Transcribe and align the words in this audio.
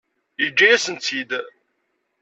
Yeǧǧa-yasen-tt-id. 0.41 1.31